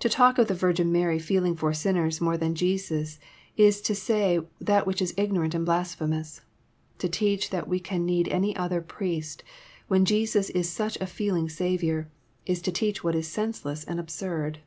[0.00, 3.20] To talk of the Virgin Mary feeling for sinners more than Jesus
[3.56, 6.40] is to say that which is ignorant and blasphemous.
[6.98, 9.44] To teach that we can need any other priest,
[9.86, 12.08] when Jesus is such a feeling Saviour,
[12.44, 14.58] is to teach what is senseless and absurd.